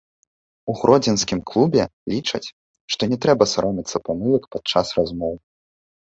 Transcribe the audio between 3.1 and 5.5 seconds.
не трэба саромецца памылак падчас размоў.